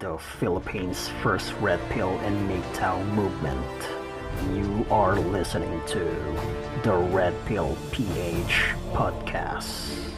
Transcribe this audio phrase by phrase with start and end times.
[0.00, 3.88] the Philippines' first red pill and MGTOW movement.
[4.54, 6.04] You are listening to
[6.82, 10.10] the Red Pill PH podcast.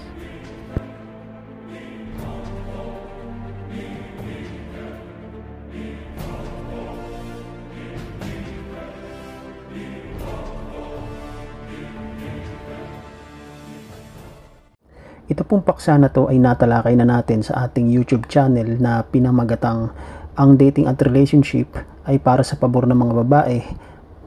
[15.53, 19.93] Pong paksa na to ay natalakay na natin sa ating YouTube channel na pinamagatang
[20.33, 21.77] ang dating at relationship
[22.09, 23.61] ay para sa pabor ng mga babae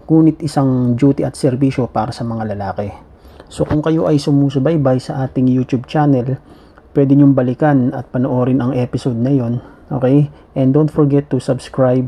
[0.06, 2.94] ngunit isang duty at serbisyo para sa mga lalaki.
[3.50, 6.38] So kung kayo ay sumusubaybay sa ating YouTube channel,
[6.94, 9.66] pwede nyong balikan at panoorin ang episode na yon.
[9.90, 10.30] Okay?
[10.54, 12.06] And don't forget to subscribe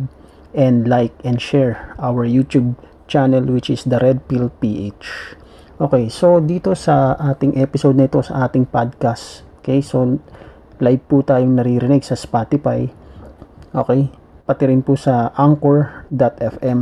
[0.54, 2.78] and like and share our YouTube
[3.10, 5.42] channel which is the Red Pill PH.
[5.78, 10.18] Okay, so dito sa ating episode nito sa ating podcast, okay, so
[10.82, 12.90] live po tayong naririnig sa Spotify,
[13.78, 14.10] okay,
[14.50, 16.82] pati rin po sa anchor.fm.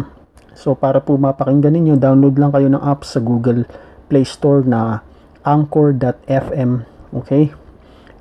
[0.56, 3.67] So para po mapakinggan ninyo, download lang kayo ng app sa Google
[4.08, 5.03] Play Store na
[5.44, 6.88] anchor.fm,
[7.19, 7.52] okay?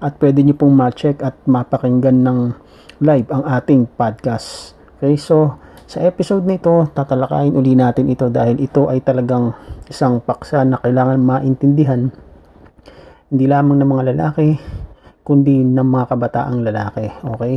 [0.03, 2.39] At pwede nyo pong ma-check at mapakinggan ng
[2.99, 4.75] live ang ating podcast.
[4.99, 5.55] Okay, so
[5.87, 9.55] sa episode nito, tatalakayin uli natin ito dahil ito ay talagang
[9.91, 12.09] isang paksa na kailangan maintindihan
[13.29, 14.49] hindi lamang ng mga lalaki
[15.25, 17.07] kundi ng mga kabataang lalaki.
[17.37, 17.55] Okay?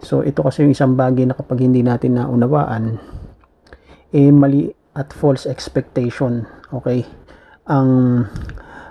[0.00, 2.98] So ito kasi yung isang bagay na kapag hindi natin naunawaan
[4.10, 6.46] eh mali at false expectation.
[6.70, 7.04] Okay?
[7.70, 8.24] Ang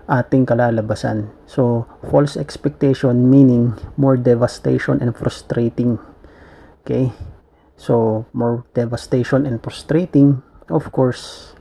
[0.09, 1.31] ating kalalabasan.
[1.49, 5.99] So false expectation meaning more devastation and frustrating.
[6.83, 7.11] Okay?
[7.79, 11.55] So, more devastation and frustrating, of course,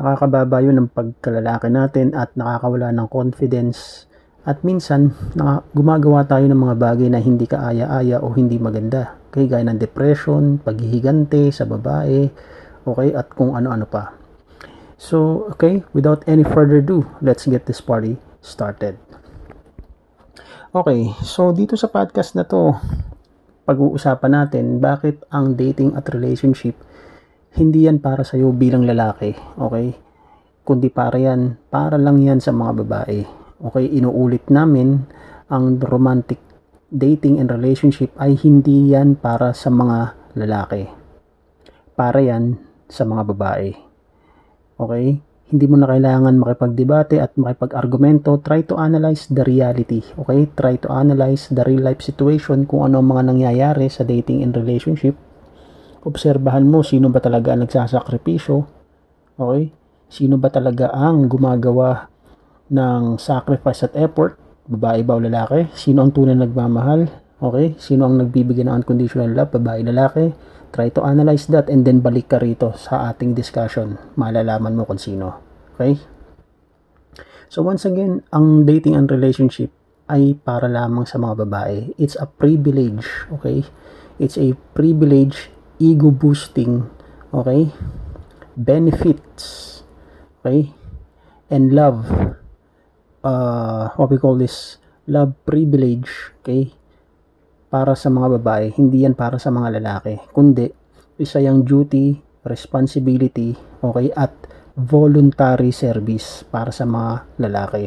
[0.00, 4.08] nakakababa yun ng pagkalalaki natin at nakakawala ng confidence
[4.48, 9.20] at minsan naka, gumagawa tayo ng mga bagay na hindi kaaya-aya o hindi maganda.
[9.28, 12.32] Okay, gaya ng depression, paghihigante sa babae,
[12.88, 14.16] okay, at kung ano-ano pa.
[14.96, 18.96] So, okay, without any further ado, let's get this party started.
[20.72, 22.72] Okay, so dito sa podcast na to,
[23.68, 26.74] pag-uusapan natin bakit ang dating at relationship
[27.58, 29.96] hindi yan para sa iyo bilang lalaki, okay?
[30.62, 33.20] Kundi para yan, para lang yan sa mga babae.
[33.60, 35.04] Okay, inuulit namin
[35.50, 36.40] ang romantic
[36.90, 40.90] dating and relationship ay hindi yan para sa mga lalaki.
[41.94, 42.58] Para yan
[42.90, 43.70] sa mga babae.
[44.78, 45.06] Okay?
[45.50, 48.38] Hindi mo na kailangan makipagdebate at makipag-argumento.
[48.42, 50.02] Try to analyze the reality.
[50.18, 50.50] Okay?
[50.54, 54.54] Try to analyze the real life situation kung ano ang mga nangyayari sa dating and
[54.54, 55.18] relationship.
[56.00, 58.56] Obserbahan mo sino ba talaga ang nagsasakripisyo.
[59.36, 59.72] Okay?
[60.08, 62.08] Sino ba talaga ang gumagawa
[62.72, 64.40] ng sacrifice at effort?
[64.64, 65.68] Babae ba o lalaki?
[65.76, 67.10] Sino ang tunay nagmamahal?
[67.40, 67.76] Okay?
[67.76, 69.52] Sino ang nagbibigay ng unconditional love?
[69.52, 70.32] Babae, lalaki?
[70.70, 73.98] Try to analyze that and then balik ka rito sa ating discussion.
[74.14, 75.36] Malalaman mo kung sino.
[75.74, 75.98] Okay?
[77.50, 79.74] So once again, ang dating and relationship
[80.06, 81.90] ay para lamang sa mga babae.
[81.98, 83.06] It's a privilege.
[83.34, 83.66] Okay?
[84.22, 85.50] It's a privilege,
[85.80, 86.84] ego boosting.
[87.32, 87.72] Okay?
[88.54, 89.80] Benefits.
[90.44, 90.70] Okay?
[91.48, 92.06] And love.
[93.24, 94.76] Uh, what we call this
[95.08, 96.36] love privilege.
[96.44, 96.76] Okay?
[97.70, 100.66] para sa mga babae, hindi yan para sa mga lalaki, kundi
[101.22, 104.34] isa yung duty, responsibility, okay, at
[104.74, 107.86] voluntary service para sa mga lalaki.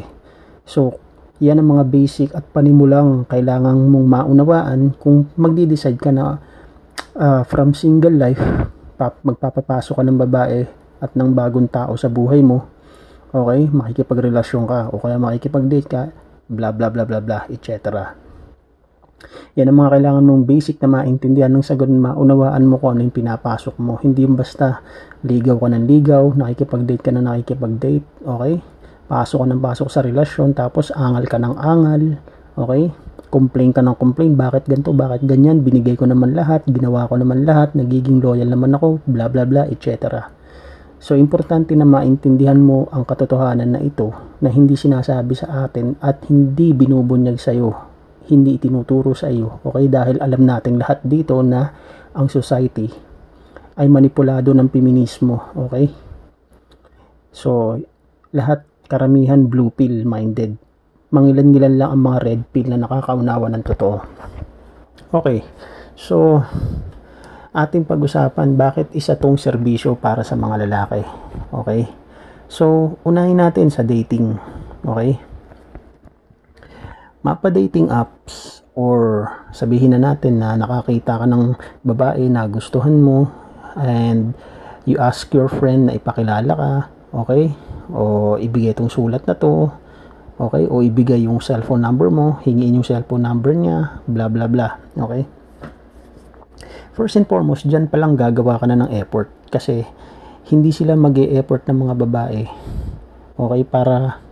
[0.64, 0.96] So,
[1.44, 6.40] yan ang mga basic at panimulang kailangan mong maunawaan kung magdi-decide ka na
[7.18, 8.40] uh, from single life,
[8.98, 10.60] pap, magpapapasok ka ng babae
[11.02, 12.66] at ng bagong tao sa buhay mo,
[13.34, 16.02] okay, makikipagrelasyon ka o kaya makikipag-date ka,
[16.48, 18.24] bla bla bla bla bla, etc.
[19.54, 23.14] Yan ang mga kailangan mong basic na maintindihan ng sagot maunawaan mo kung ano yung
[23.14, 23.96] pinapasok mo.
[24.02, 24.82] Hindi yung basta
[25.24, 28.54] ligaw ka ng ligaw, nakikipag-date ka na nakikipag-date, okay?
[29.08, 32.02] Pasok ka ng pasok sa relasyon, tapos angal ka ng angal,
[32.58, 32.92] okay?
[33.34, 37.42] Complain ka ng complain, bakit ganito, bakit ganyan, binigay ko naman lahat, ginawa ko naman
[37.42, 40.22] lahat, nagiging loyal naman ako, bla bla bla, etc.
[41.02, 46.22] So, importante na maintindihan mo ang katotohanan na ito na hindi sinasabi sa atin at
[46.30, 47.94] hindi binubunyag sa iyo
[48.28, 49.60] hindi itinuturo sa iyo.
[49.64, 49.88] Okay?
[49.92, 51.68] Dahil alam nating lahat dito na
[52.14, 52.88] ang society
[53.76, 55.52] ay manipulado ng feminismo.
[55.68, 55.86] Okay?
[57.34, 57.76] So,
[58.32, 60.56] lahat karamihan blue pill minded.
[61.14, 63.96] Mangilan-ngilan lang ang mga red pill na nakakaunawa ng totoo.
[65.14, 65.46] Okay.
[65.94, 66.42] So,
[67.54, 71.06] ating pag-usapan bakit isa tong serbisyo para sa mga lalaki.
[71.54, 71.86] Okay?
[72.50, 74.34] So, unahin natin sa dating.
[74.82, 75.22] Okay?
[77.24, 83.32] mapa dating apps or sabihin na natin na nakakita ka ng babae na gustuhan mo
[83.80, 84.36] and
[84.84, 86.72] you ask your friend na ipakilala ka,
[87.16, 87.56] okay?
[87.88, 89.72] O ibigay itong sulat na to,
[90.38, 90.66] okay?
[90.66, 95.26] O ibigay yung cellphone number mo, hingiin yung cellphone number niya, bla bla bla, okay?
[96.94, 99.82] First and foremost, dyan pa lang gagawa ka na ng effort kasi
[100.50, 102.42] hindi sila mag effort ng mga babae,
[103.34, 104.22] okay, para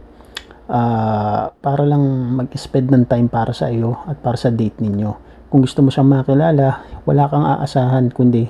[0.70, 5.10] uh, para lang mag-spend ng time para sa iyo at para sa date ninyo.
[5.50, 8.48] Kung gusto mo siyang makilala, wala kang aasahan kundi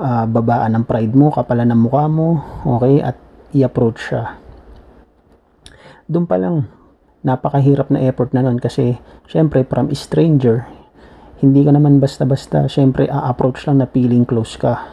[0.00, 3.20] uh, babaan ng pride mo, kapalan ng mukha mo, okay, at
[3.54, 4.45] i-approach siya.
[6.06, 6.70] Doon pa lang,
[7.26, 8.94] napakahirap na effort na nun kasi,
[9.26, 10.70] syempre, from stranger,
[11.42, 14.86] hindi ka naman basta-basta, syempre, a-approach lang na feeling close ka.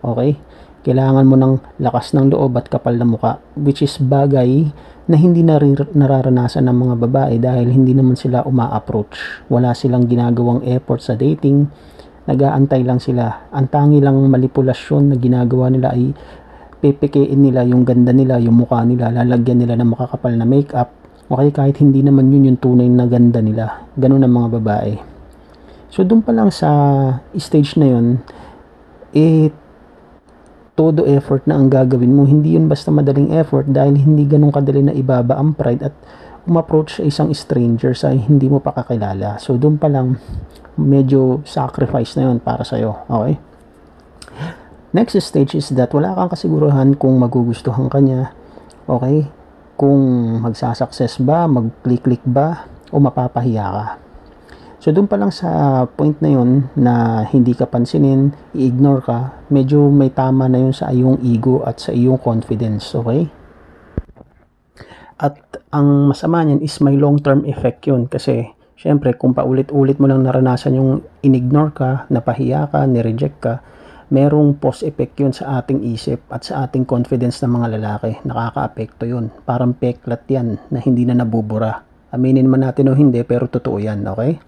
[0.00, 0.40] Okay?
[0.80, 4.72] Kailangan mo ng lakas ng loob at kapal na mukha, which is bagay
[5.04, 9.44] na hindi narir- nararanasan ng mga babae dahil hindi naman sila uma-approach.
[9.52, 11.68] Wala silang ginagawang effort sa dating,
[12.24, 13.52] nagaantay lang sila.
[13.52, 16.16] Ang tangi lang manipulasyon na ginagawa nila ay
[16.84, 20.92] pepekein nila yung ganda nila, yung mukha nila, lalagyan nila ng makakapal na makeup.
[21.24, 23.88] Okay, kahit hindi naman yun yung tunay na ganda nila.
[23.96, 24.92] Ganun ang mga babae.
[25.88, 26.68] So, doon pa lang sa
[27.32, 28.20] stage na yun,
[29.16, 29.48] eh,
[30.76, 32.28] todo effort na ang gagawin mo.
[32.28, 35.94] Hindi yun basta madaling effort dahil hindi ganun kadali na ibaba ang pride at
[36.44, 39.40] umapproach sa isang stranger sa hindi mo pa kakilala.
[39.40, 40.20] So, doon pa lang,
[40.76, 43.08] medyo sacrifice na yun para sa'yo.
[43.08, 43.53] Okay?
[44.94, 48.30] Next stage is that wala kang kasiguruhan kung magugustuhan ka niya.
[48.86, 49.26] Okay?
[49.74, 49.98] Kung
[50.38, 53.86] magsasucess ba, mag-click-click ba, o mapapahiya ka.
[54.78, 59.18] So doon pa lang sa point na yun na hindi ka pansinin, i-ignore ka,
[59.50, 63.26] medyo may tama na yun sa iyong ego at sa iyong confidence, okay?
[65.18, 65.42] At
[65.74, 68.46] ang masama niyan is may long-term effect yun kasi
[68.78, 73.64] syempre kung paulit-ulit mo lang naranasan yung inignore ka, napahiya ka, nireject ka,
[74.12, 78.10] merong post effect yun sa ating isip at sa ating confidence ng mga lalaki.
[78.26, 79.32] Nakaka-apekto yun.
[79.48, 81.80] Parang peklat yan na hindi na nabubura.
[82.12, 84.38] Aminin man natin o hindi, pero totoo yan, okay?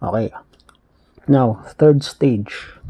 [0.00, 0.26] Okay.
[1.30, 2.80] Now, third stage.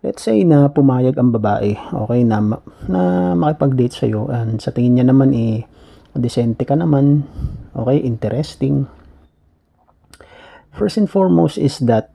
[0.00, 2.40] Let's say na pumayag ang babae, okay, na,
[2.88, 5.68] na makipag-date sa'yo and sa tingin niya naman eh,
[6.16, 7.28] decente ka naman,
[7.76, 8.88] okay, interesting.
[10.72, 12.08] First and foremost is that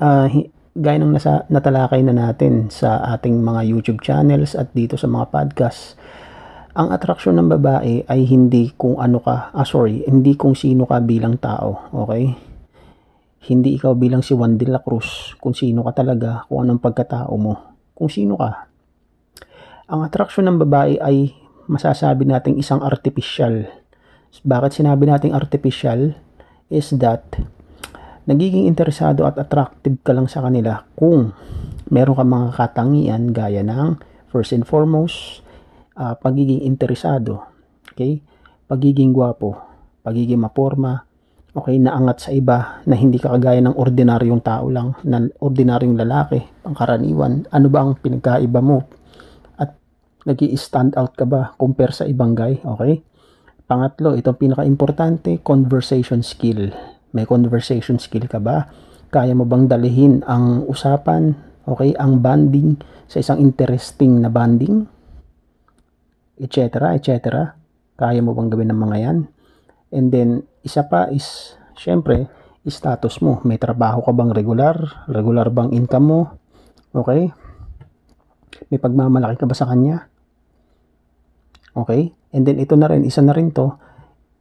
[0.00, 0.32] uh,
[0.76, 5.32] gaya ng nasa, natalakay na natin sa ating mga YouTube channels at dito sa mga
[5.32, 5.96] podcast,
[6.76, 11.00] ang atraksyon ng babae ay hindi kung ano ka, ah sorry, hindi kung sino ka
[11.00, 12.36] bilang tao, okay?
[13.48, 17.32] Hindi ikaw bilang si Juan de la Cruz, kung sino ka talaga, kung anong pagkatao
[17.40, 17.54] mo,
[17.96, 18.68] kung sino ka.
[19.88, 21.32] Ang atraksyon ng babae ay
[21.64, 23.64] masasabi nating isang artificial.
[24.44, 26.12] Bakit sinabi nating artificial?
[26.68, 27.22] Is that
[28.26, 31.30] nagiging interesado at attractive ka lang sa kanila kung
[31.88, 35.46] meron ka mga katangian gaya ng first and foremost
[35.94, 37.46] uh, pagiging interesado
[37.94, 38.18] okay?
[38.66, 39.54] Pagiging gwapo
[40.02, 41.06] pagiging maporma
[41.54, 41.78] okay?
[41.78, 47.46] Naangat sa iba na hindi ka kagaya ng ordinaryong tao lang na ordinaryong lalaki pangkaraniwan
[47.54, 48.82] ano ba ang pinagkaiba mo?
[49.54, 49.78] At
[50.26, 53.06] nag stand out ka ba compare sa ibang guy okay?
[53.66, 56.74] Pangatlo itong pinaka-importante conversation skill
[57.14, 58.66] may conversation skill ka ba?
[59.12, 64.86] Kaya mo bang dalihin ang usapan, okay, ang bonding sa isang interesting na bonding?
[66.36, 66.68] Etc.
[66.70, 67.14] etc.
[67.96, 69.18] Kaya mo bang gawin ng mga yan?
[69.94, 72.28] And then, isa pa is, syempre,
[72.66, 73.38] status mo.
[73.46, 75.06] May trabaho ka bang regular?
[75.06, 76.20] Regular bang income mo?
[76.92, 77.30] Okay?
[78.68, 80.10] May pagmamalaki ka ba sa kanya?
[81.72, 82.10] Okay?
[82.34, 83.72] And then, ito na rin, isa na rin to,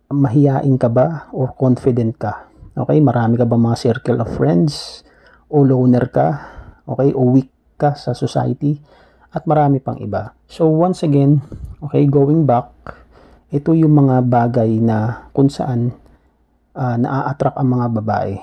[0.09, 2.49] mahiyain ka ba or confident ka?
[2.75, 4.99] Okay, marami ka ba mga circle of friends?
[5.47, 6.27] O loner ka?
[6.83, 7.47] Okay, o weak
[7.79, 8.75] ka sa society?
[9.31, 10.35] At marami pang iba.
[10.43, 11.39] So once again,
[11.79, 12.67] okay, going back,
[13.47, 15.95] ito yung mga bagay na kung saan
[16.75, 18.35] uh, naa-attract ang mga babae.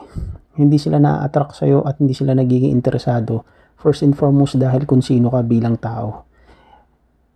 [0.57, 3.45] Hindi sila na-attract sa'yo at hindi sila nagiging interesado.
[3.77, 6.25] First and foremost dahil kung sino ka bilang tao.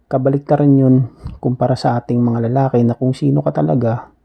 [0.08, 1.12] Kabaliktaran yun
[1.44, 4.15] kumpara sa ating mga lalaki na kung sino ka talaga,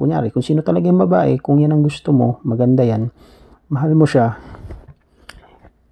[0.00, 3.12] Kunyari, kung sino talaga yung babae, kung yan ang gusto mo, maganda yan,
[3.68, 4.40] mahal mo siya,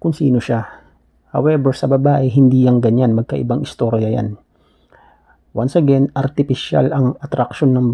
[0.01, 0.65] kung sino siya.
[1.29, 3.13] However, sa babae, hindi yan ganyan.
[3.13, 4.33] Magkaibang istorya yan.
[5.53, 7.87] Once again, artificial ang attraction ng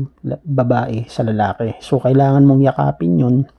[0.48, 1.76] babae sa lalaki.
[1.84, 3.52] So, kailangan mong yakapin yun.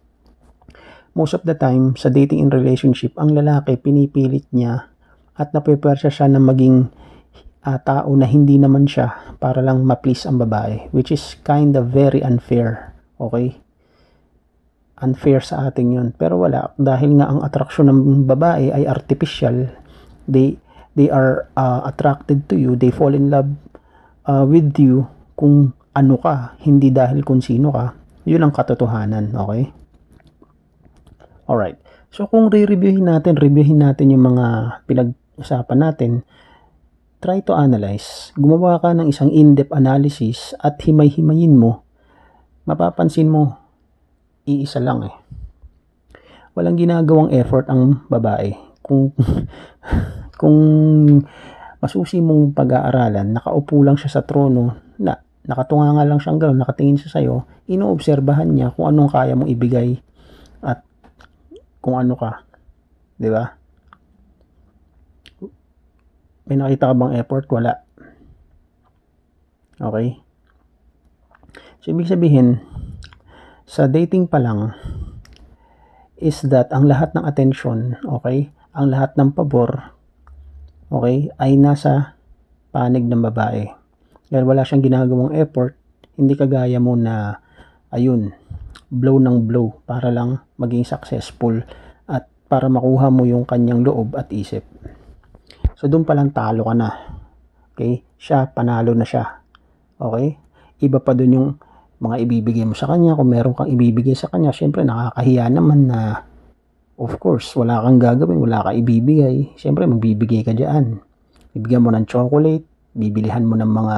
[1.13, 4.89] Most of the time, sa dating in relationship, ang lalaki, pinipilit niya
[5.37, 6.89] at napipersya siya na maging
[7.67, 11.91] uh, tao na hindi naman siya para lang ma-please ang babae which is kind of
[11.91, 13.59] very unfair okay
[15.01, 16.09] unfair sa atin yun.
[16.17, 19.69] Pero wala, dahil nga ang attraction ng babae ay artificial,
[20.25, 20.57] they,
[20.97, 23.51] they are uh, attracted to you, they fall in love
[24.25, 25.05] uh, with you
[25.37, 27.93] kung ano ka, hindi dahil kung sino ka.
[28.25, 29.73] Yun ang katotohanan, okay?
[31.47, 31.79] Alright.
[32.11, 36.25] So kung re-reviewin natin, reviewin natin yung mga pinag-usapan natin,
[37.27, 38.31] try to analyze.
[38.39, 41.83] Gumawa ka ng isang in-depth analysis at himay-himayin mo,
[42.71, 43.59] mapapansin mo,
[44.47, 45.15] iisa lang eh.
[46.55, 48.55] Walang ginagawang effort ang babae.
[48.79, 49.11] Kung
[50.41, 50.59] kung
[51.83, 55.19] masusi mong pag-aaralan, nakaupo lang siya sa trono, na,
[55.51, 57.35] nakatunga nga lang siyang gano'n, nakatingin siya sa'yo,
[57.67, 59.99] inoobserbahan niya kung anong kaya mong ibigay
[60.63, 60.87] at
[61.83, 62.47] kung ano ka.
[63.19, 63.51] Di ba?
[66.47, 67.51] May nakita ka bang effort?
[67.51, 67.75] Wala.
[69.83, 70.23] Okay?
[71.83, 72.63] So, ibig sabihin,
[73.67, 74.73] sa dating pa lang
[76.17, 79.93] is that ang lahat ng attention, okay, ang lahat ng pabor,
[80.89, 82.17] okay, ay nasa
[82.71, 83.69] panig ng babae.
[84.31, 85.77] Dahil wala siyang ginagawang effort,
[86.17, 87.43] hindi kagaya mo na,
[87.93, 88.33] ayun,
[88.89, 91.59] blow ng blow para lang maging successful
[92.07, 94.63] at para makuha mo yung kanyang loob at isip.
[95.77, 96.89] So, doon pa lang talo ka na.
[97.77, 98.01] Okay?
[98.17, 99.25] Siya, panalo na siya.
[100.01, 100.41] Okay?
[100.81, 101.49] Iba pa doon yung
[102.01, 103.13] mga ibibigay mo sa kanya.
[103.13, 106.25] Kung meron kang ibibigay sa kanya, syempre nakakahiya naman na
[106.97, 109.53] of course, wala kang gagawin, wala kang ibibigay.
[109.61, 110.97] Syempre, magbibigay ka dyan.
[111.53, 112.65] Bibigyan mo ng chocolate,
[112.97, 113.97] bibilihan mo ng mga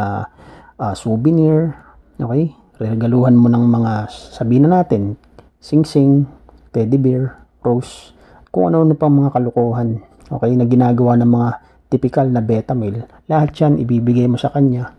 [0.82, 1.78] uh, souvenir,
[2.18, 2.54] okay?
[2.78, 5.14] Regaluhan mo ng mga, sabihin na natin,
[5.62, 6.26] sing-sing,
[6.75, 8.14] teddy bear, rose,
[8.50, 11.49] kung ano-ano pang mga kalukuhan, okay, na ginagawa ng mga
[11.88, 13.09] typical na beta male.
[13.28, 14.97] Lahat yan, ibibigay mo sa kanya.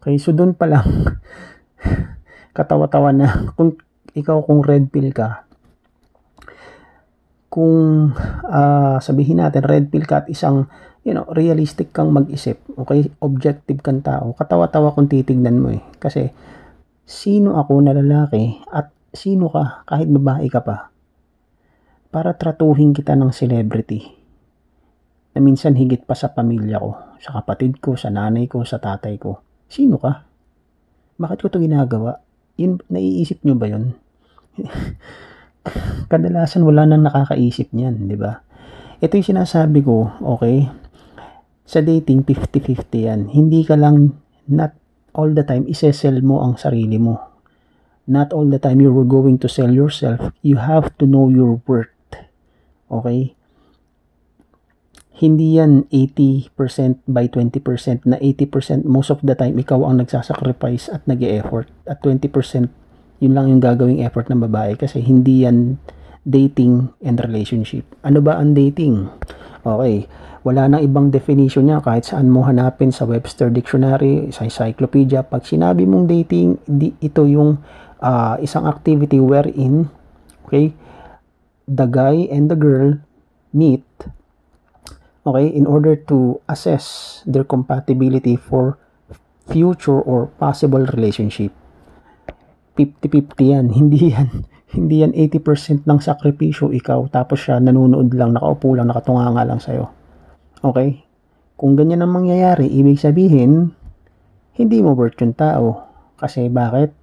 [0.00, 0.84] Okay, so doon pa lang,
[2.56, 3.76] katawa-tawa na kung
[4.12, 5.48] ikaw kung red pill ka
[7.52, 8.08] kung
[8.48, 10.72] uh, sabihin natin red pill ka at isang
[11.04, 16.32] you know realistic kang mag-isip okay objective kang tao katawa-tawa kung titignan mo eh kasi
[17.04, 20.88] sino ako na lalaki at sino ka kahit babae ka pa
[22.08, 24.21] para tratuhin kita ng celebrity
[25.32, 29.16] na minsan higit pa sa pamilya ko sa kapatid ko sa nanay ko sa tatay
[29.16, 30.28] ko sino ka
[31.16, 32.20] bakit ko to ginagawa
[32.60, 33.96] yun, naiisip nyo ba yun?
[36.10, 38.42] Kadalasan wala nang nakakaisip niyan, di ba?
[39.02, 40.68] Ito yung sinasabi ko, okay?
[41.64, 43.20] Sa dating, 50-50 yan.
[43.30, 44.14] Hindi ka lang,
[44.50, 44.76] not
[45.16, 47.18] all the time, isesell mo ang sarili mo.
[48.06, 50.34] Not all the time you're going to sell yourself.
[50.42, 51.94] You have to know your worth.
[52.90, 53.38] Okay?
[55.22, 56.50] Hindi yan 80%
[57.06, 62.02] by 20% na 80% most of the time ikaw ang nagsasacrifice at nag effort at
[62.02, 62.26] 20%
[63.22, 65.78] yun lang yung gagawing effort ng babae kasi hindi yan
[66.26, 67.86] dating and relationship.
[68.02, 69.06] Ano ba ang dating?
[69.62, 70.10] Okay,
[70.42, 75.22] wala nang ibang definition niya kahit saan mo hanapin sa Webster Dictionary, sa encyclopedia.
[75.22, 77.62] Pag sinabi mong dating, di, ito yung
[78.02, 79.86] uh, isang activity wherein
[80.46, 80.74] okay,
[81.70, 82.98] the guy and the girl
[83.54, 83.86] meet
[85.26, 88.78] okay, in order to assess their compatibility for
[89.46, 91.54] future or possible relationship.
[92.78, 93.66] 50-50 yan.
[93.78, 94.28] Hindi yan.
[94.72, 99.92] Hindi yan 80% ng sakripisyo ikaw tapos siya nanonood lang, nakaupo lang, nakatunganga lang sa'yo.
[100.64, 101.04] Okay?
[101.60, 103.76] Kung ganyan ang mangyayari, ibig sabihin,
[104.56, 105.92] hindi mo worth yung tao.
[106.16, 106.96] Kasi bakit?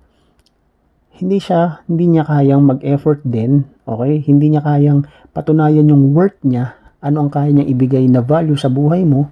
[1.13, 3.69] Hindi siya, hindi niya kayang mag-effort din.
[3.85, 4.25] Okay?
[4.25, 5.05] Hindi niya kayang
[5.37, 9.31] patunayan yung worth niya ano ang kaya niyang ibigay na value sa buhay mo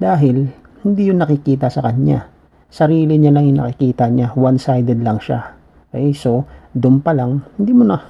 [0.00, 0.48] dahil
[0.84, 2.28] hindi yun nakikita sa kanya.
[2.68, 4.34] Sarili niya lang yung nakikita niya.
[4.34, 5.54] One-sided lang siya.
[5.94, 6.42] Okay, so,
[6.74, 8.02] doon pa lang, hindi mo na.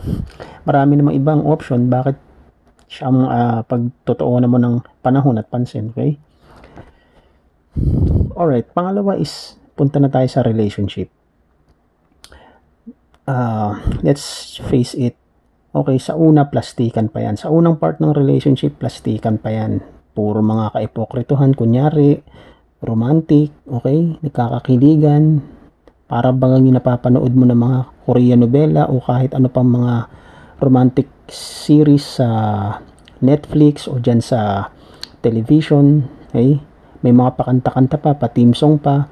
[0.65, 1.93] Marami namang ibang option.
[1.93, 2.17] Bakit
[2.89, 5.93] siya ang uh, pagtotoo naman ng panahon at pansin.
[5.93, 6.17] Okay?
[8.35, 11.11] Alright, pangalawa is, punta na tayo sa relationship.
[13.25, 15.17] Uh, let's face it,
[15.75, 17.35] Okay, sa una, plastikan pa yan.
[17.35, 19.83] Sa unang part ng relationship, plastikan pa yan.
[20.15, 22.23] Puro mga kaipokrituhan, kunyari,
[22.79, 25.43] romantic, okay, nagkakakiligan,
[26.07, 30.07] para bang napapanood mo ng mga Korean novela o kahit ano pang mga
[30.63, 32.31] romantic series sa
[33.19, 34.71] Netflix o dyan sa
[35.27, 36.63] television, okay?
[37.03, 39.11] May mga pakanta-kanta pa, pa team song pa,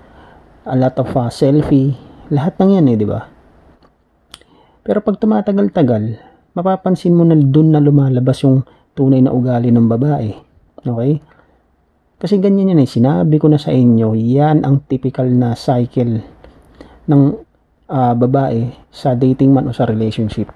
[0.63, 1.99] a lot of uh, selfie,
[2.31, 3.27] lahat ng yan eh, di ba?
[4.87, 10.31] Pero pag tumatagal-tagal, mapapansin mo na doon na lumalabas yung tunay na ugali ng babae.
[10.85, 11.13] Okay?
[12.23, 12.89] Kasi ganyan yan eh.
[12.89, 16.23] Sinabi ko na sa inyo, yan ang typical na cycle
[17.11, 17.23] ng
[17.91, 20.47] uh, babae sa dating man o sa relationship.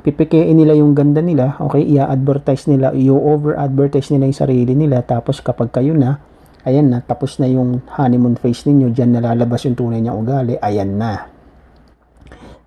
[0.00, 5.68] pipikein nila yung ganda nila, okay, i-advertise nila, i-over-advertise nila yung sarili nila, tapos kapag
[5.76, 6.16] kayo na,
[6.64, 10.96] ayan na, tapos na yung honeymoon phase ninyo, dyan nalalabas yung tunay niyang ugali, ayan
[10.96, 11.28] na.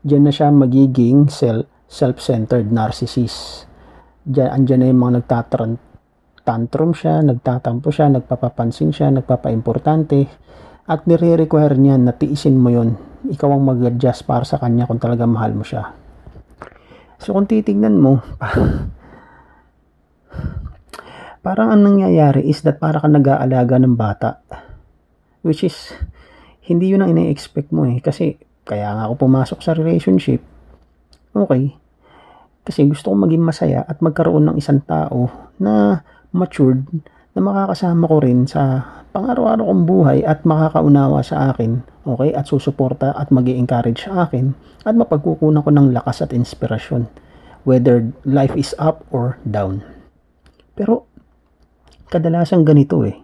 [0.06, 3.70] Dyan na siya magiging self, self-centered narcissist.
[4.24, 5.72] Dyan, andyan na yung mga nagtatran,
[6.44, 10.28] tantrum siya, nagtatampo siya, nagpapapansin siya, nagpapaimportante,
[10.88, 15.24] at nire-require niya na tiisin mo yon ikaw ang mag-adjust para sa kanya kung talaga
[15.24, 15.96] mahal mo siya.
[17.24, 18.20] So kung titignan mo,
[21.46, 24.44] parang ang nangyayari is that para ka nag-aalaga ng bata.
[25.44, 25.96] Which is,
[26.68, 28.00] hindi yun ang ina-expect mo eh.
[28.00, 30.40] Kasi, kaya nga ako pumasok sa relationship.
[31.34, 31.74] Okay.
[32.64, 35.28] Kasi gusto ko maging masaya at magkaroon ng isang tao
[35.60, 36.86] na matured
[37.34, 43.14] na makakasama ko rin sa pang-araw-araw kong buhay at makakaunawa sa akin, okay, at susuporta
[43.14, 44.54] at mag encourage sa akin
[44.86, 47.10] at mapagkukunan ko ng lakas at inspirasyon
[47.68, 49.84] whether life is up or down.
[50.78, 51.10] Pero
[52.12, 53.18] kadalasan ganito eh.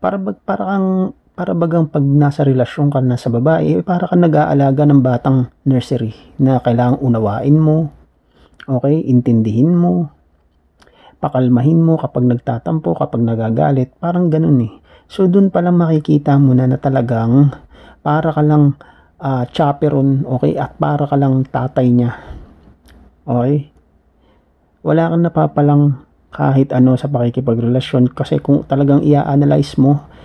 [0.00, 4.88] Para para kang para bagang pag nasa relasyon ka na sa babae, para kang nag-aalaga
[4.88, 7.92] ng batang nursery na kailangang unawain mo,
[8.64, 10.08] okay, intindihin mo,
[11.20, 14.72] pakalmahin mo kapag nagtatampo, kapag nagagalit, parang ganun eh.
[15.12, 17.52] So doon pa lang makikita mo na na talagang
[18.00, 18.80] para ka lang
[19.20, 22.16] uh, chaperon, okay, at para ka lang tatay niya.
[23.28, 23.68] Okay?
[24.80, 25.84] Wala kang napapalang
[26.32, 30.15] kahit ano sa pakikipagrelasyon kasi kung talagang i-analyze mo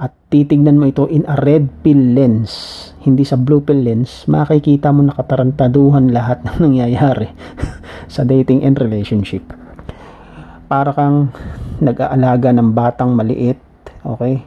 [0.00, 2.50] at titignan mo ito in a red pill lens,
[3.04, 7.28] hindi sa blue pill lens, makikita mo nakatarantaduhan lahat ng nangyayari
[8.14, 9.44] sa dating and relationship.
[10.72, 11.28] Para kang
[11.84, 13.60] nag-aalaga ng batang maliit,
[14.00, 14.40] okay?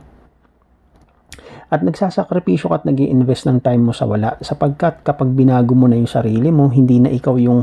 [1.69, 4.33] At nagsasakripisyo ka at nag invest ng time mo sa wala.
[4.41, 7.62] Sapagkat kapag binago mo na yung sarili mo, hindi na ikaw yung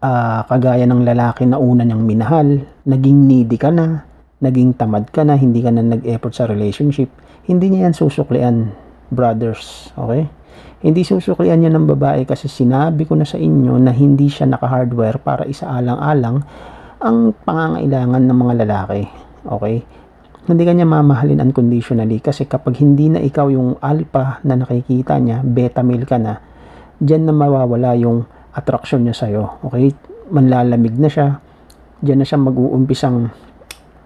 [0.00, 4.04] uh, kagaya ng lalaki na una niyang minahal, naging needy ka na,
[4.44, 7.08] naging tamad ka na, hindi ka na nag-effort sa relationship,
[7.48, 8.76] hindi niya yan susuklian,
[9.08, 10.28] brothers, okay?
[10.84, 15.16] Hindi susuklian niya ng babae kasi sinabi ko na sa inyo na hindi siya naka-hardware
[15.16, 16.44] para isaalang-alang
[17.00, 19.08] ang pangangailangan ng mga lalaki.
[19.48, 19.80] Okay?
[20.44, 25.80] Hindi kanya mamahalin unconditionally kasi kapag hindi na ikaw yung alpha na nakikita niya, beta
[25.80, 26.36] male ka na,
[27.00, 29.64] dyan na mawawala yung attraction niya sa'yo.
[29.64, 29.88] Okay?
[30.28, 31.40] Manlalamig na siya.
[32.04, 33.32] Dyan na siya mag-uumpisang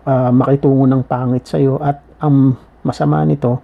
[0.08, 3.60] uh, makitungo ng pangit sa'yo at ang masama nito,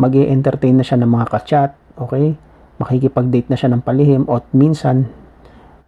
[0.00, 1.70] mag entertain na siya ng mga kachat.
[2.00, 2.32] Okay?
[2.80, 5.12] Makikipag-date na siya ng palihim at minsan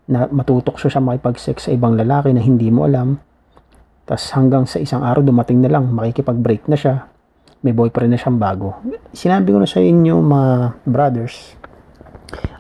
[0.05, 3.17] na matutok siya sa makipag-sex sa ibang lalaki na hindi mo alam.
[4.05, 7.09] Tapos hanggang sa isang araw dumating na lang, makikipag-break na siya.
[7.64, 8.77] May boyfriend na siyang bago.
[9.17, 10.51] Sinabi ko na sa inyo mga
[10.85, 11.57] brothers,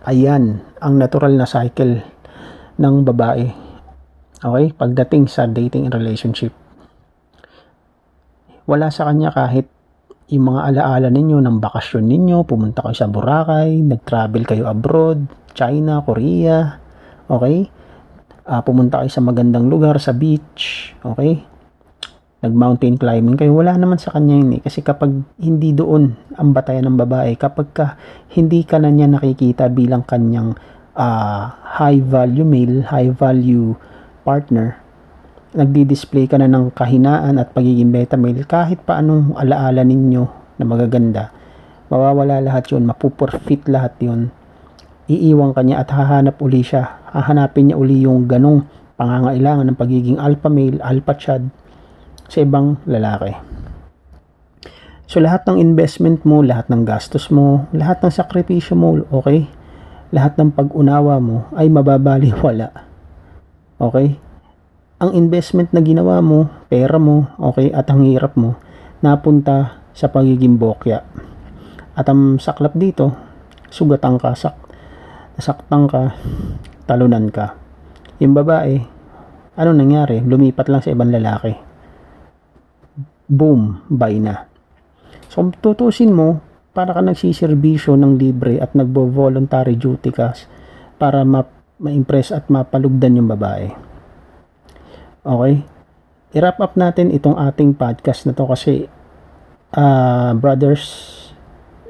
[0.08, 2.00] ayan ang natural na cycle
[2.80, 3.52] ng babae.
[4.40, 4.66] Okay?
[4.72, 6.63] Pagdating sa dating and relationship.
[8.64, 9.68] Wala sa kanya kahit
[10.32, 16.00] yung mga alaala ninyo ng bakasyon ninyo, pumunta kayo sa Boracay, nag-travel kayo abroad, China,
[16.00, 16.84] Korea,
[17.24, 17.72] Okay?
[18.44, 20.92] Uh, pumunta kayo sa magandang lugar, sa beach.
[21.00, 21.40] Okay?
[22.44, 23.56] Nag-mountain climbing kayo.
[23.56, 24.60] Wala naman sa kanya yun eh.
[24.60, 27.86] Kasi kapag hindi doon ang batayan ng babae, kapag ka
[28.36, 30.52] hindi ka na niya nakikita bilang kanyang
[30.92, 31.42] uh,
[31.80, 33.72] high value male, high value
[34.28, 34.76] partner,
[35.54, 40.24] nagdi-display ka na ng kahinaan at pagiging beta male, kahit pa anong alaala ninyo
[40.58, 41.30] na magaganda,
[41.88, 44.34] mawawala lahat yun, mapupurfit lahat yun
[45.08, 47.04] iiwan ka niya at hahanap uli siya.
[47.12, 48.64] Hahanapin niya uli yung ganong
[48.96, 51.42] pangangailangan ng pagiging alpha male, alpha chad
[52.30, 53.36] sa ibang lalaki.
[55.04, 59.44] So lahat ng investment mo, lahat ng gastos mo, lahat ng sakripisyo mo, okay?
[60.14, 62.72] Lahat ng pag-unawa mo ay mababaliwala.
[63.76, 64.16] Okay?
[65.02, 68.54] Ang investment na ginawa mo, pera mo, okay, at ang hirap mo,
[69.02, 71.02] napunta sa pagiging bokya.
[71.98, 73.10] At ang saklap dito,
[73.70, 74.54] sugatan ka, sak
[75.34, 76.14] nasaktan ka,
[76.86, 77.58] talunan ka.
[78.22, 78.78] Yung babae,
[79.58, 80.22] ano nangyari?
[80.22, 81.54] Lumipat lang sa ibang lalaki.
[83.26, 84.46] Boom, buy na.
[85.26, 86.38] So, tutusin mo,
[86.74, 90.34] para ka nagsisirbisyo ng libre at nagbo-voluntary duty ka
[90.98, 91.46] para ma-
[91.78, 93.83] ma-impress at mapalugdan yung babae.
[95.24, 95.64] Okay?
[96.36, 98.84] I-wrap up natin itong ating podcast na to kasi
[99.72, 100.84] uh, brothers,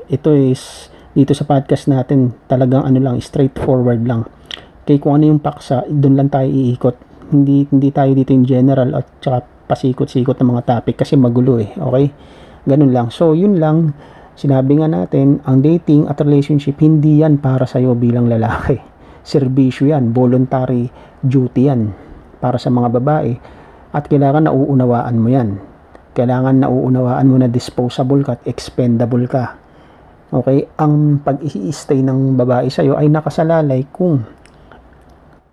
[0.07, 4.29] ito is dito sa podcast natin talagang ano lang straightforward lang.
[4.87, 6.97] Kay kung ano yung paksa doon lang tayo iikot.
[7.35, 11.73] Hindi hindi tayo dito in general at saka pasikot-sikot ng mga topic kasi magulo eh
[11.75, 12.13] okay?
[12.69, 13.09] Ganun lang.
[13.11, 13.97] So yun lang.
[14.35, 18.77] Sinabi nga natin ang dating at relationship hindi yan para sa iyo bilang lalaki.
[19.31, 20.91] Serbisyo yan, voluntary
[21.25, 22.05] duty yan
[22.45, 23.33] para sa mga babae
[23.97, 25.57] at kailangan nauunawaan mo yan.
[26.13, 29.57] Kailangan nauunawaan mo na disposable ka at expendable ka.
[30.29, 30.69] Okay?
[30.77, 34.21] Ang pag-i-stay ng babae sa'yo ay nakasalalay kung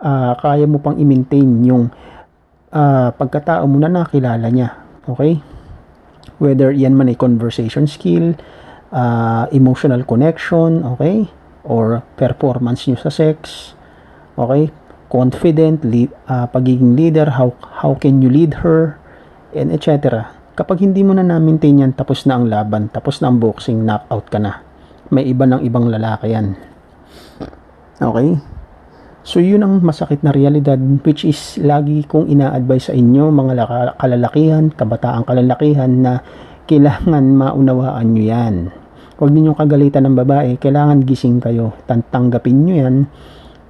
[0.04, 1.88] uh, kaya mo pang i-maintain yung
[2.76, 4.76] uh, pagkatao mo na nakilala niya.
[5.08, 5.40] Okay?
[6.44, 8.36] Whether yan man ay conversation skill,
[8.92, 11.30] uh, emotional connection, okay?
[11.62, 13.72] Or performance nyo sa sex,
[14.34, 14.74] okay?
[15.12, 17.52] Confident, lead, uh, pagiging leader, how,
[17.84, 18.96] how can you lead her,
[19.52, 20.32] and etc.
[20.56, 24.32] Kapag hindi mo na na-maintain yan, tapos na ang laban, tapos na ang boxing, knockout
[24.32, 24.64] ka na.
[25.12, 26.56] May iba ng ibang lalaki yan.
[28.00, 28.40] Okay?
[29.22, 33.54] So yun ang masakit na realidad which is lagi kong ina-advise sa inyo mga
[34.02, 36.26] kalalakihan, kabataang kalalakihan na
[36.66, 38.56] kailangan maunawaan nyo yan.
[39.22, 42.96] Huwag ninyong kagalitan ng babae, kailangan gising kayo, tanggapin nyo yan.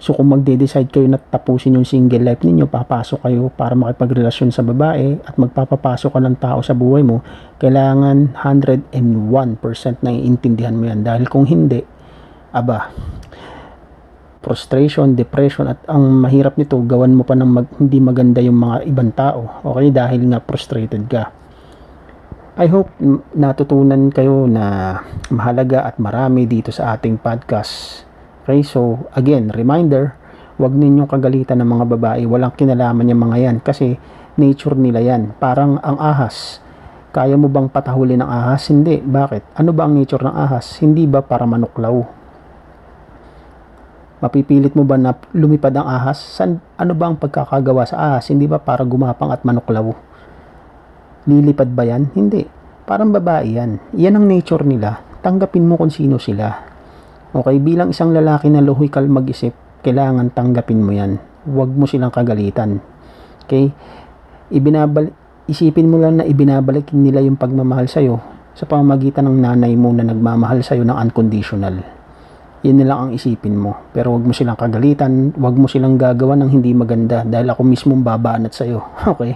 [0.02, 4.66] So kung magde-decide kayo na tapusin yung single life ninyo, papasok kayo para makipagrelasyon sa
[4.66, 7.22] babae at magpapapasok ka ng tao sa buhay mo,
[7.62, 8.90] kailangan 101%
[10.02, 11.06] na iintindihan mo yan.
[11.06, 11.86] Dahil kung hindi,
[12.50, 12.90] aba,
[14.42, 18.78] frustration, depression at ang mahirap nito gawan mo pa ng mag, hindi maganda yung mga
[18.90, 19.62] ibang tao.
[19.70, 19.94] Okay?
[19.94, 21.30] Dahil nga frustrated ka.
[22.58, 22.90] I hope
[23.38, 24.98] natutunan kayo na
[25.30, 28.10] mahalaga at marami dito sa ating podcast
[28.52, 30.12] okay so again reminder
[30.60, 33.96] wag ninyong kagalitan ng mga babae walang kinalaman yung mga yan kasi
[34.36, 36.60] nature nila yan parang ang ahas
[37.12, 38.72] kaya mo bang patahulin ng ahas?
[38.72, 39.04] Hindi.
[39.04, 39.60] Bakit?
[39.60, 40.80] Ano ba ang nature ng ahas?
[40.80, 42.08] Hindi ba para manuklaw?
[44.24, 46.24] Mapipilit mo ba na lumipad ang ahas?
[46.24, 48.32] San, ano ba ang pagkakagawa sa ahas?
[48.32, 49.92] Hindi ba para gumapang at manuklaw?
[51.28, 52.16] Lilipad ba yan?
[52.16, 52.48] Hindi.
[52.88, 53.92] Parang babae yan.
[53.92, 55.04] Yan ang nature nila.
[55.20, 56.71] Tanggapin mo kung sino sila.
[57.32, 59.56] Okay, bilang isang lalaki na luhoy mag-isip,
[59.88, 61.16] kailangan tanggapin mo yan.
[61.48, 62.84] Huwag mo silang kagalitan.
[63.48, 63.72] Okay?
[64.52, 65.10] Ibinabal
[65.48, 68.20] isipin mo lang na ibinabalik nila yung pagmamahal sa'yo
[68.52, 72.02] sa pamamagitan ng nanay mo na nagmamahal sa'yo ng unconditional
[72.62, 73.90] yun na lang ang isipin mo.
[73.90, 77.94] Pero wag mo silang kagalitan, wag mo silang gagawa ng hindi maganda dahil ako mismo
[77.98, 78.86] babanat sa iyo.
[79.18, 79.34] Okay?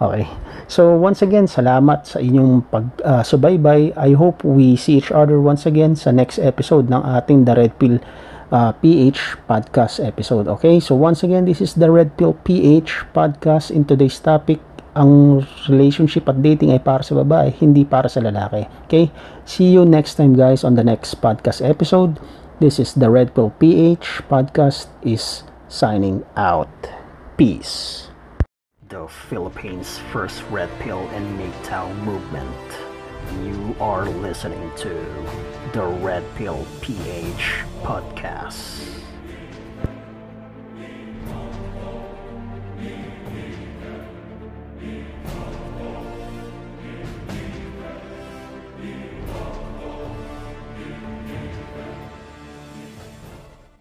[0.00, 0.24] Okay.
[0.70, 3.92] So once again, salamat sa inyong pag-subaybay.
[3.92, 7.54] Uh, I hope we see each other once again sa next episode ng ating The
[7.58, 8.00] Red Pill
[8.52, 10.46] uh, PH podcast episode.
[10.46, 10.78] Okay?
[10.78, 13.72] So once again, this is The Red Pill PH podcast.
[13.72, 14.60] In today's topic,
[14.92, 18.68] ang relationship at dating ay para sa babae, hindi para sa lalaki.
[18.86, 19.08] Okay?
[19.48, 22.20] See you next time guys on the next podcast episode.
[22.60, 26.70] This is the Red Pill PH podcast is signing out.
[27.40, 28.11] Peace.
[28.92, 32.54] The Philippines' first Red Pill and MGTOW movement.
[33.42, 34.90] You are listening to
[35.72, 39.01] the Red Pill PH podcast.